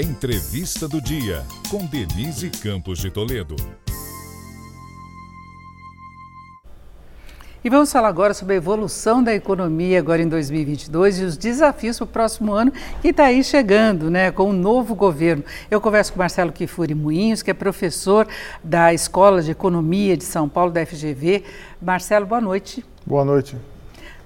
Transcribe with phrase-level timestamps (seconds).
[0.00, 3.54] Entrevista do Dia, com Denise Campos de Toledo.
[7.62, 11.98] E vamos falar agora sobre a evolução da economia agora em 2022 e os desafios
[11.98, 15.44] para o próximo ano que está aí chegando, né, com o um novo governo.
[15.70, 18.26] Eu converso com Marcelo Kifuri Moinhos, que é professor
[18.64, 21.44] da Escola de Economia de São Paulo, da FGV.
[21.78, 22.82] Marcelo, boa noite.
[23.04, 23.54] Boa noite.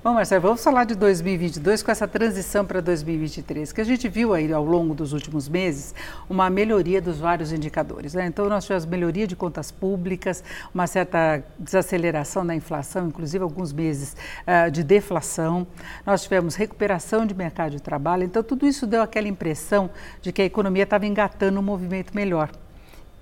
[0.05, 4.35] Bom, Marcelo, vamos falar de 2022 com essa transição para 2023, que a gente viu
[4.35, 5.95] aí ao longo dos últimos meses
[6.29, 8.13] uma melhoria dos vários indicadores.
[8.13, 8.27] Né?
[8.27, 14.15] Então, nós tivemos melhoria de contas públicas, uma certa desaceleração da inflação, inclusive alguns meses
[14.47, 15.67] uh, de deflação.
[16.05, 18.25] Nós tivemos recuperação de mercado de trabalho.
[18.25, 19.89] Então, tudo isso deu aquela impressão
[20.21, 22.51] de que a economia estava engatando um movimento melhor.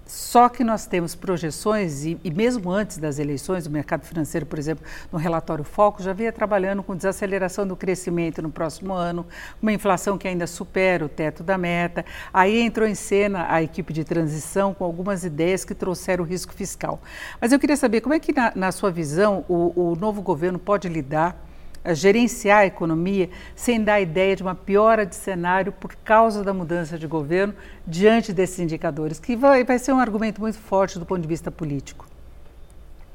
[0.07, 4.59] Só que nós temos projeções, e, e, mesmo antes das eleições, o mercado financeiro, por
[4.59, 9.27] exemplo, no relatório Foco, já vinha trabalhando com desaceleração do crescimento no próximo ano,
[9.61, 12.05] uma inflação que ainda supera o teto da meta.
[12.33, 16.53] Aí entrou em cena a equipe de transição com algumas ideias que trouxeram o risco
[16.53, 17.01] fiscal.
[17.41, 20.59] Mas eu queria saber como é que, na, na sua visão, o, o novo governo
[20.59, 21.52] pode lidar
[21.93, 26.55] gerenciar a economia sem dar a ideia de uma piora de cenário por causa da
[26.55, 27.55] mudança de governo
[27.87, 31.51] diante desses indicadores, que vai, vai ser um argumento muito forte do ponto de vista
[31.51, 32.07] político.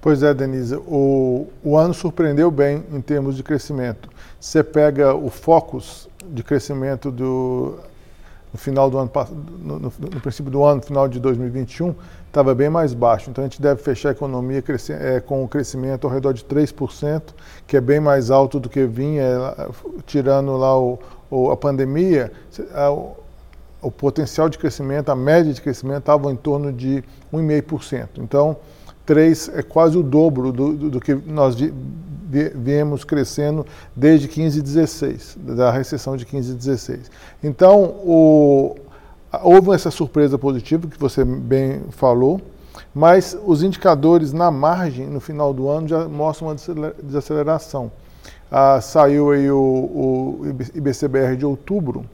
[0.01, 4.09] Pois é, Denise, o, o ano surpreendeu bem em termos de crescimento.
[4.39, 7.79] Você pega o focus de crescimento do,
[8.51, 9.11] no final do ano,
[9.59, 11.93] no, no, no princípio do ano, final de 2021,
[12.27, 13.29] estava bem mais baixo.
[13.29, 14.63] Então a gente deve fechar a economia
[14.99, 17.21] é, com um crescimento ao redor de 3%,
[17.65, 19.67] que é bem mais alto do que vinha, é,
[20.05, 22.31] tirando lá o, o a pandemia.
[22.73, 28.09] A, o, potencial de crescimento, a média de crescimento estava em torno de 1,5%.
[28.17, 28.57] Então,
[29.07, 31.73] 3 é quase o dobro do, do, do que nós vi,
[32.29, 37.11] vi, viemos crescendo desde 15 e 16, da recessão de 15 e 16.
[37.41, 38.75] Então, o,
[39.41, 42.41] houve essa surpresa positiva que você bem falou,
[42.93, 47.89] mas os indicadores na margem, no final do ano, já mostram uma desaceleração.
[48.51, 50.41] Ah, saiu aí o, o,
[50.75, 52.05] IBCBR de outubro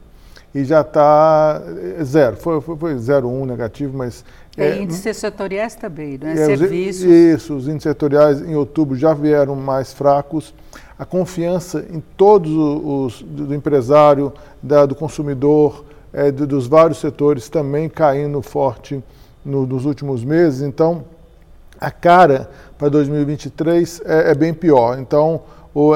[0.54, 1.60] e já está
[1.98, 2.36] é, zero.
[2.36, 4.24] Foi, foi, foi 0,1 negativo, mas...
[4.56, 6.32] É, é índices setoriais também, né?
[6.32, 7.02] É, Serviços.
[7.02, 10.54] Isso, os índices setoriais em outubro já vieram mais fracos.
[10.96, 14.32] A confiança em todos os, do empresário,
[14.62, 19.02] da, do consumidor, é, dos vários setores também caindo forte
[19.44, 20.62] no, nos últimos meses.
[20.62, 21.04] Então,
[21.84, 24.98] a cara para 2023 é, é, bem pior.
[24.98, 25.42] Então,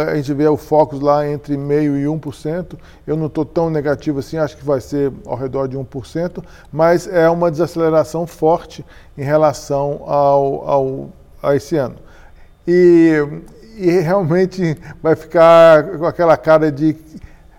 [0.06, 2.75] a gente vê o Focus lá entre meio e 1%.
[3.06, 7.06] Eu não estou tão negativo assim, acho que vai ser ao redor de 1%, mas
[7.06, 8.84] é uma desaceleração forte
[9.16, 11.09] em relação ao, ao
[11.43, 11.97] a esse ano.
[12.66, 13.15] E,
[13.76, 16.97] e realmente vai ficar com aquela cara de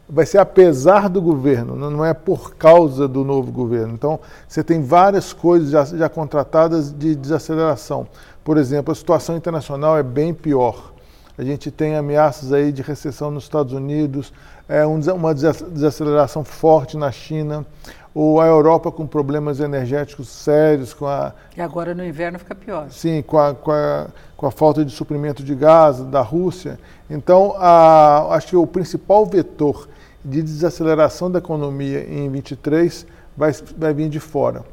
[0.10, 3.94] vai ser apesar do governo, não é por causa do novo governo.
[3.94, 8.08] Então, você tem várias coisas já, já contratadas de desaceleração.
[8.44, 10.94] Por exemplo, a situação internacional é bem pior.
[11.38, 14.34] A gente tem ameaças aí de recessão nos Estados Unidos,
[14.68, 17.66] é, uma desaceleração forte na China,
[18.14, 21.34] ou a Europa com problemas energéticos sérios, com a...
[21.56, 22.90] E agora no inverno fica pior.
[22.90, 26.80] Sim, com a, com a, com a falta de suprimento de gás da Rússia.
[27.10, 29.88] Então, a, acho que o principal vetor
[30.30, 34.64] de desaceleração da economia em 23 vai, vai vir de fora,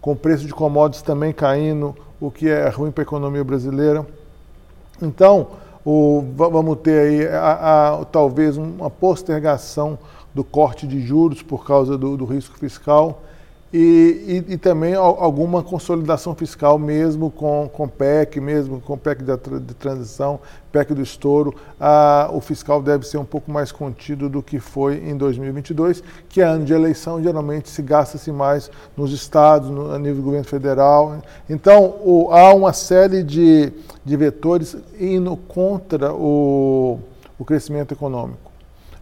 [0.00, 4.06] com o preço de commodities também caindo, o que é ruim para a economia brasileira.
[5.00, 5.48] Então,
[5.84, 9.98] o, vamos ter aí a, a, talvez uma postergação
[10.34, 13.22] do corte de juros por causa do, do risco fiscal
[13.72, 19.74] e, e, e, também alguma consolidação fiscal mesmo com, com PEC, mesmo com PEC de,
[19.74, 20.38] transição,
[20.70, 24.98] PEC do estouro, ah, o fiscal deve ser um pouco mais contido do que foi
[24.98, 29.98] em 2022, que é ano de eleição, geralmente se gasta-se mais nos estados, no, a
[29.98, 31.20] nível do governo federal.
[31.50, 33.72] Então, o, há uma série de,
[34.04, 37.00] de vetores indo contra o,
[37.36, 38.52] o crescimento econômico.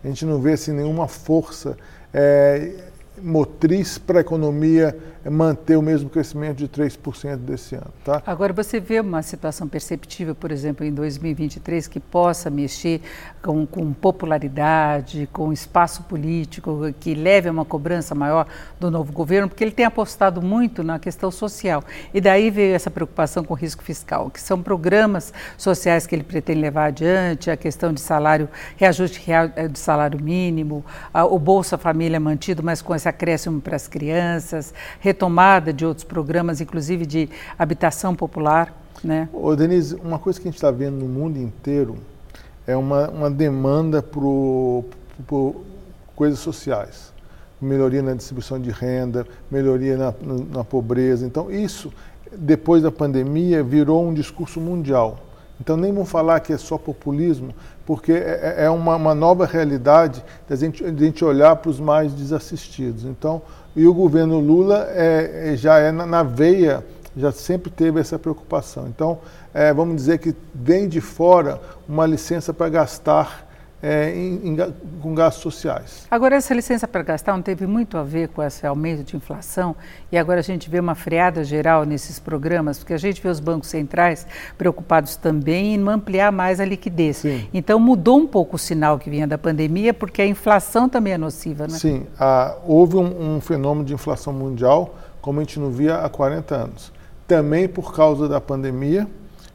[0.03, 1.77] A gente não vê assim, nenhuma força.
[2.13, 2.73] É,
[3.23, 4.97] motriz para a economia
[5.31, 7.93] manter o mesmo crescimento de 3% desse ano.
[8.05, 8.23] Tá?
[8.27, 13.01] Agora, você vê uma situação perceptível, por exemplo, em 2023, que possa mexer
[13.43, 18.47] com, com popularidade, com espaço político, que leve a uma cobrança maior
[18.79, 21.83] do novo governo, porque ele tem apostado muito na questão social.
[22.13, 26.25] E daí veio essa preocupação com o risco fiscal, que são programas sociais que ele
[26.25, 32.21] pretende levar adiante, a questão de salário, reajuste eh, de salário mínimo, o Bolsa Família
[32.21, 34.75] mantido, mas com esse acréscimo para as crianças,
[35.15, 38.75] retomada de outros programas, inclusive de habitação popular.
[39.03, 39.29] Né?
[39.33, 41.97] Ô, Denise, uma coisa que a gente está vendo no mundo inteiro
[42.67, 44.85] é uma, uma demanda por,
[46.17, 47.13] coisas sociais.
[47.61, 50.15] melhoria na distribuição de renda, melhoria na,
[50.53, 51.25] na pobreza.
[51.25, 51.93] Então, isso,
[52.33, 55.19] depois da pandemia, virou um discurso mundial.
[55.61, 57.55] Então, nem vamos falar que é só populismo,
[57.87, 61.79] porque é, é, é uma, uma, nova realidade de a gente, gente olhar para os
[61.79, 63.05] mais desassistidos.
[63.05, 63.41] Então,
[63.77, 66.85] e o governo Lula é, é já é na, na veia,
[67.17, 68.89] já sempre teve essa preocupação.
[68.89, 69.19] Então,
[69.53, 73.44] é, vamos dizer que vem de fora uma licença para gastar
[73.85, 74.57] é, em, em,
[75.03, 76.07] com gastos sociais.
[76.11, 79.77] Agora, essa licença para gastar não teve muito a ver com esse aumento de inflação
[80.11, 83.41] e agora a gente vê uma freada geral nesses programas, porque a gente vê os
[83.41, 84.27] bancos centrais
[84.57, 87.19] preocupados também em ampliar mais a liquidez.
[87.19, 87.47] Sim.
[87.53, 91.19] Então, mudou um pouco o sinal que vinha da pandemia, porque a inflação também é
[91.19, 91.77] nociva, né?
[91.79, 96.09] Sim, ah, houve um, um fenômeno de inflação mundial como a gente não via há
[96.09, 96.93] 40 anos.
[97.29, 99.07] Também por causa da pandemia,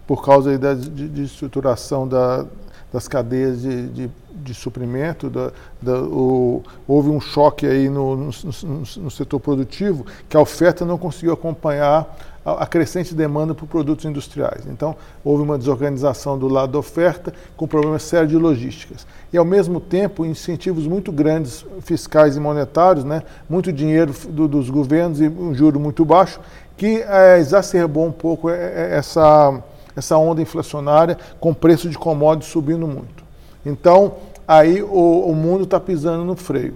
[0.05, 2.45] por causa da de, de estruturação da,
[2.91, 5.51] das cadeias de, de, de suprimento, da,
[5.81, 8.31] da, o, houve um choque aí no, no,
[8.63, 13.67] no, no, setor produtivo que a oferta não conseguiu acompanhar a, a crescente demanda por
[13.67, 14.65] produtos industriais.
[14.67, 19.05] Então, houve uma desorganização do lado da oferta com problemas sérios de logísticas.
[19.31, 24.69] E, ao mesmo tempo, incentivos muito grandes fiscais e monetários, né, muito dinheiro do, dos
[24.69, 26.39] governos e um juro muito baixo,
[26.75, 29.61] que é, exacerbou um pouco essa
[29.99, 33.23] essa onda inflacionária com preço de commodities subindo muito.
[33.65, 34.13] Então,
[34.47, 36.73] aí o, o mundo está pisando no freio.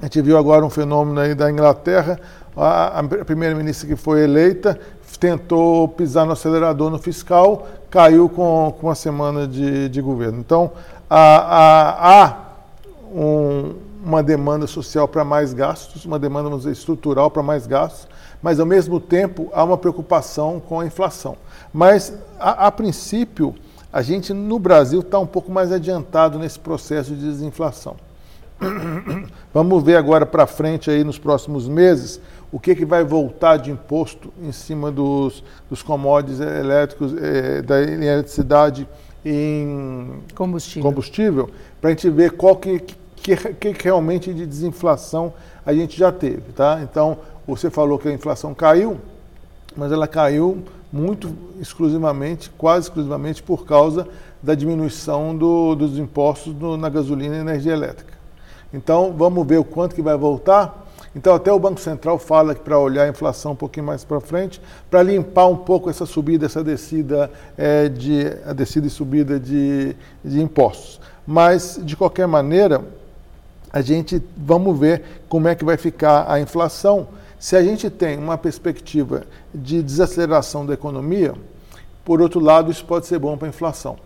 [0.00, 2.18] A gente viu agora um fenômeno aí da Inglaterra,
[2.56, 4.78] a, a primeira-ministra que foi eleita
[5.22, 10.40] tentou pisar no acelerador no fiscal, caiu com, com uma semana de, de governo.
[10.40, 10.72] Então,
[11.08, 12.36] há,
[13.14, 13.72] um,
[14.04, 18.08] uma demanda social para mais gastos, uma demanda dizer, estrutural para mais gastos,
[18.42, 21.36] mas ao mesmo tempo há uma preocupação com a inflação.
[21.72, 23.54] Mas, a, a princípio,
[23.92, 27.96] a gente no Brasil está um pouco mais adiantado nesse processo de desinflação.
[29.52, 32.20] Vamos ver agora para frente aí nos próximos meses
[32.50, 37.80] o que, que vai voltar de imposto em cima dos, dos commodities elétricos, eh, da
[37.80, 38.86] eletricidade
[39.24, 42.80] em combustível, combustível para a gente ver qual que,
[43.16, 45.32] que, que realmente de desinflação
[45.64, 46.52] a gente já teve.
[46.54, 46.80] Tá?
[46.82, 49.00] Então, você falou que a inflação caiu,
[49.76, 54.06] mas ela caiu muito exclusivamente, quase exclusivamente por causa
[54.42, 58.12] da diminuição do, dos impostos do, na gasolina e energia elétrica.
[58.74, 60.86] Então, vamos ver o quanto que vai voltar.
[61.14, 64.20] Então, até o Banco Central fala que para olhar a inflação um pouquinho mais para
[64.20, 64.60] frente,
[64.90, 69.94] para limpar um pouco essa subida, essa descida, é, de, a descida e subida de,
[70.24, 71.00] de impostos.
[71.26, 72.82] Mas, de qualquer maneira,
[73.72, 77.08] a gente vamos ver como é que vai ficar a inflação
[77.42, 81.34] se a gente tem uma perspectiva de desaceleração da economia,
[82.04, 83.96] por outro lado, isso pode ser bom para a inflação.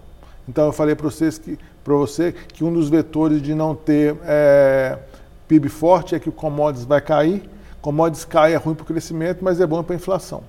[0.49, 4.17] Então, eu falei para vocês que para você que um dos vetores de não ter
[4.25, 4.99] é,
[5.47, 7.43] PIB forte é que o commodities vai cair.
[7.83, 10.43] Commodities cai é ruim para o crescimento, mas é bom para a inflação.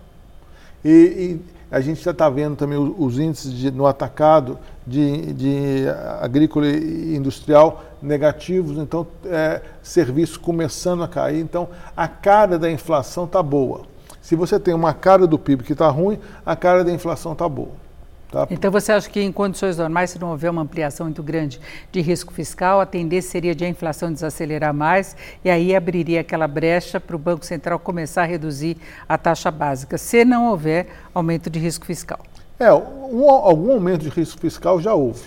[0.82, 5.86] E, e a gente já está vendo também os, índices de, no atacado de, de
[6.22, 11.40] agrícola e industrial negativos, então é, serviços começando a cair.
[11.40, 13.82] Então a cara da inflação está boa.
[14.22, 17.48] Se você tem uma cara do PIB que está ruim, a cara da inflação está
[17.48, 17.87] boa.
[18.32, 18.46] Tá?
[18.52, 22.02] Então você acha que em condições normais, se não houver uma ampliação muito grande de
[22.02, 25.16] risco fiscal, a tendência seria de a inflação desacelerar mais
[25.46, 29.98] e aí abriria aquela brecha para o Banco Central começar a reduzir a taxa básica,
[29.98, 32.20] se não houver aumento de risco fiscal?
[32.60, 35.24] É, um, algum aumento de risco fiscal já houve.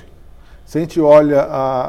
[0.66, 1.84] Se a gente olha a,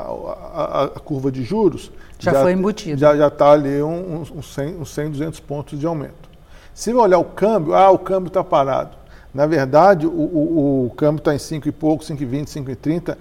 [0.53, 2.99] a, a curva de juros, já, já foi embutido.
[2.99, 6.29] Já está ali uns um, um 100, um 100, 200 pontos de aumento.
[6.73, 9.00] Se olhar o câmbio, ah, o câmbio está parado.
[9.33, 13.17] Na verdade, o, o, o câmbio está em 5 e pouco, 5,20, 5,30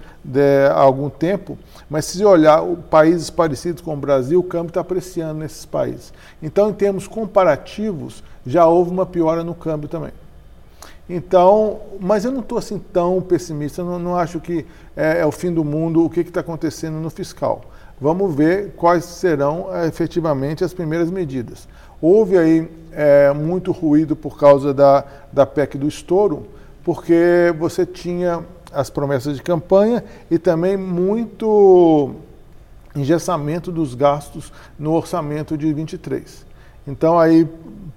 [0.69, 1.57] há algum tempo,
[1.89, 6.13] mas se olhar países parecidos com o Brasil, o câmbio está apreciando nesses países.
[6.43, 10.11] Então, em termos comparativos, já houve uma piora no câmbio também.
[11.13, 14.65] Então, mas eu não estou assim tão pessimista, não, não acho que
[14.95, 17.65] é, é, o fim do mundo o que está acontecendo no fiscal.
[17.99, 21.67] Vamos ver quais serão é, efetivamente as primeiras medidas.
[22.01, 25.03] Houve aí é, muito ruído por causa da,
[25.33, 26.47] da PEC do estouro,
[26.81, 32.15] porque você tinha as promessas de campanha e também muito
[32.95, 34.49] engessamento dos gastos
[34.79, 36.45] no orçamento de 23.
[36.87, 37.45] Então aí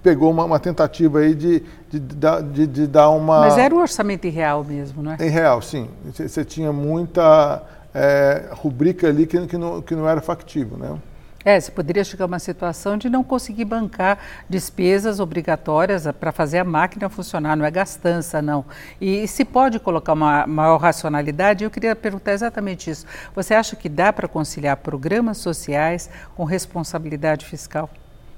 [0.05, 3.39] pegou uma, uma tentativa aí de, de, de, de, dar uma...
[3.39, 5.17] Mas era um orçamento irreal mesmo, não é?
[5.19, 5.89] Em real, sim.
[6.13, 10.95] Você tinha muita é, rubrica ali que, que, não, que não era factível, né?
[11.43, 16.59] É, você poderia chegar a uma situação de não conseguir bancar despesas obrigatórias para fazer
[16.59, 18.63] a máquina funcionar, não é gastança, não.
[19.01, 23.07] E se pode colocar uma maior racionalidade, eu queria perguntar exatamente isso.
[23.33, 27.89] Você acha que dá para conciliar programas sociais com responsabilidade fiscal?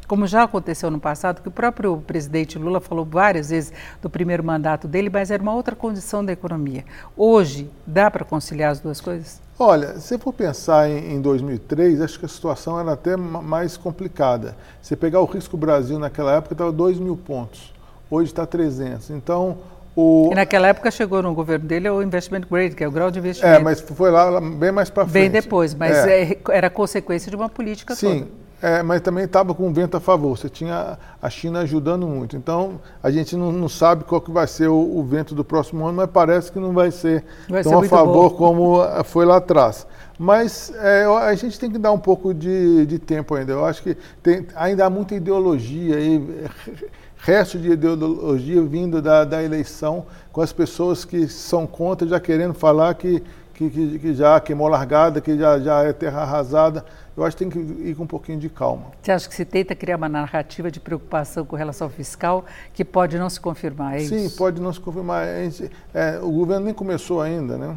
[0.07, 4.41] Como já aconteceu no passado, que o próprio presidente Lula falou várias vezes do primeiro
[4.41, 6.85] mandato dele, mas era uma outra condição da economia.
[7.15, 9.41] Hoje, dá para conciliar as duas coisas?
[9.59, 14.55] Olha, se for pensar em, em 2003, acho que a situação era até mais complicada.
[14.81, 17.73] Se pegar o risco Brasil naquela época, estava 2 mil pontos.
[18.09, 19.09] Hoje está 300.
[19.09, 19.57] Então,
[19.93, 20.29] o...
[20.31, 23.19] E naquela época chegou no governo dele o investment grade, que é o grau de
[23.19, 23.59] investimento.
[23.59, 25.13] É, mas foi lá bem mais para frente.
[25.13, 26.21] Bem depois, mas é.
[26.21, 28.46] É, era consequência de uma política Sim, toda.
[28.61, 30.35] É, mas também estava com um vento a favor.
[30.35, 32.35] Você tinha a China ajudando muito.
[32.35, 35.85] Então, a gente não, não sabe qual que vai ser o, o, vento do próximo
[35.85, 38.35] ano, mas parece que não vai ser vai tão ser a favor bom.
[38.35, 39.85] como eh, foi lá atrás.
[40.17, 43.51] Mas é, a gente tem que dar um pouco de, de tempo ainda.
[43.51, 46.47] Eu acho que tem, ainda há muita ideologia aí,
[47.17, 52.55] resto de ideologia vindo da, da eleição, com as pessoas que são contra já querendo
[52.55, 53.21] falar que,
[53.57, 56.85] que, que, que já queimou largada, que já, já é terra arrasada
[57.17, 57.57] eu acho que tem que
[57.89, 58.91] ir com um pouquinho de calma.
[59.01, 62.45] Você acha que se tenta criar uma narrativa de preocupação com relação ao fiscal
[62.75, 64.37] que pode não se confirmar, é Sim, isso?
[64.37, 65.25] pode não se confirmar.
[65.25, 67.75] Gente, é, o governo nem começou ainda, né?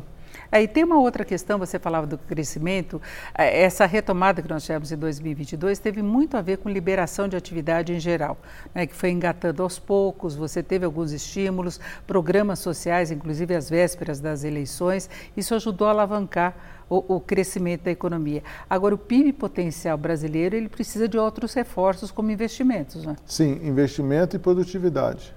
[0.52, 3.00] Aí tem uma outra questão, você falava do crescimento,
[3.37, 7.37] é, essa retomada que nós tivemos em 2022 teve muito a ver com liberação de
[7.37, 8.37] atividade em geral,
[8.75, 14.21] né, que foi engatando aos poucos, você teve alguns estímulos, programas sociais, inclusive às vésperas
[14.21, 16.54] das eleições, isso ajudou a alavancar
[16.88, 18.42] o, o, crescimento da economia.
[18.69, 23.14] Agora, o PIB potencial brasileiro, ele precisa de outros reforços como investimentos, né?
[23.25, 25.33] Sim, investimento e produtividade.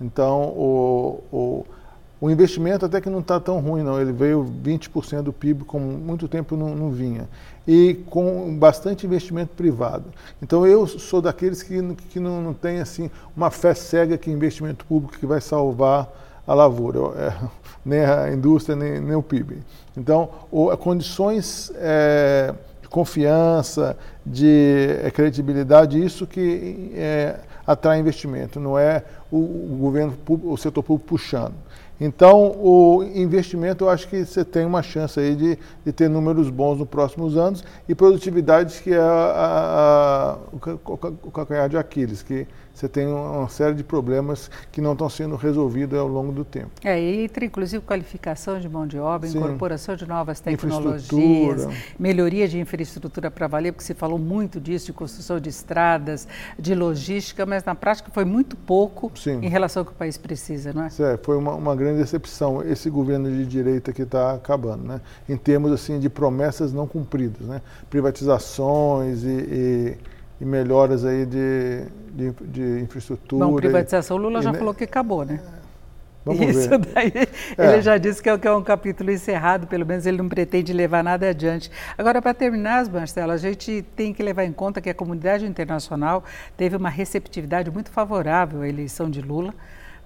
[0.00, 1.66] Então, o, o
[2.20, 3.98] o investimento até que não está tão ruim, não.
[3.98, 7.28] Ele veio 20% do PIB, como muito tempo não, não, vinha.
[7.66, 10.04] E com bastante investimento privado.
[10.42, 14.84] Então eu sou daqueles que, que não, não tem assim, uma fé cega que investimento
[14.84, 16.08] público que vai salvar
[16.46, 17.32] a lavoura, é,
[17.84, 19.58] nem a indústria, nem, nem o PIB.
[19.96, 23.96] Então, o, condições é, de confiança,
[24.26, 27.36] de é, credibilidade, isso que é,
[27.66, 31.54] atrai investimento, não é o, o governo, o setor público puxando.
[32.00, 36.48] Então, o investimento, eu acho que você tem uma chance aí de, de ter números
[36.48, 42.46] bons nos próximos anos e produtividade, que é a, a, o calcanhar de Aquiles, que
[42.72, 46.70] você tem uma série de problemas que não estão sendo resolvidos ao longo do tempo.
[46.84, 49.38] É, e entre inclusive qualificação de mão de obra, Sim.
[49.38, 51.66] incorporação de novas tecnologias,
[51.98, 56.26] melhoria de infraestrutura para valer, porque se falou muito disso, de construção de estradas,
[56.58, 59.40] de logística, mas na prática foi muito pouco Sim.
[59.42, 60.88] em relação ao que o país precisa, não é?
[61.00, 65.00] É, foi uma, uma grande decepção esse governo de direita que está acabando, né?
[65.28, 67.60] Em termos assim de promessas não cumpridas, né?
[67.88, 69.98] Privatizações e, e
[70.40, 73.46] e melhoras aí de, de, de infraestrutura.
[73.46, 75.40] Bom, privatização, Lula já e, falou que acabou, né?
[76.24, 76.78] Vamos Isso ver.
[76.78, 77.12] daí,
[77.56, 77.72] é.
[77.72, 80.72] ele já disse que é, que é um capítulo encerrado, pelo menos ele não pretende
[80.72, 81.70] levar nada adiante.
[81.96, 86.22] Agora, para terminar, Marcelo, a gente tem que levar em conta que a comunidade internacional
[86.56, 89.54] teve uma receptividade muito favorável à eleição de Lula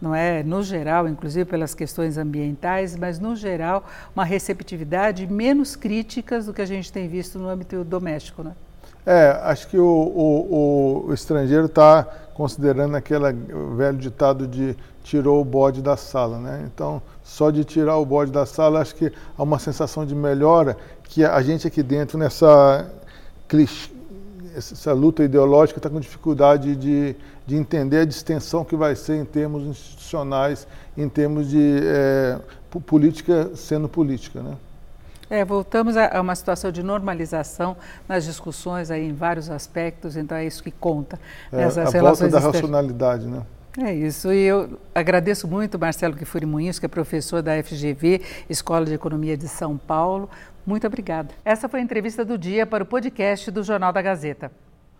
[0.00, 6.45] não é no geral, inclusive pelas questões ambientais, mas no geral uma receptividade menos críticas
[6.45, 8.53] do que a gente tem visto no âmbito doméstico, né?
[9.06, 13.32] É, acho que o, o, o estrangeiro está considerando aquele
[13.76, 16.64] velho ditado de tirou o bode da sala, né?
[16.66, 20.76] Então, só de tirar o bode da sala, acho que há uma sensação de melhora
[21.04, 22.90] que a gente aqui dentro, nessa
[24.56, 27.14] essa luta ideológica, está com dificuldade de,
[27.46, 32.38] de entender a distensão que vai ser em termos institucionais, em termos de é,
[32.87, 34.56] política sendo política, né?
[35.35, 37.76] É, voltamos a, uma situação de normalização
[38.09, 41.19] nas discussões aí em vários aspectos, então é isso que conta.
[41.53, 43.43] É, a volta da racionalidade, né?
[43.76, 48.85] É isso, e eu agradeço muito Marcelo Kifuri Munhoz, que é professor da FGV, Escola
[48.85, 50.31] de Economia de São Paulo.
[50.64, 51.35] Muito obrigada.
[51.45, 54.53] Essa foi a entrevista do dia para o podcast do Jornal da Gazeta.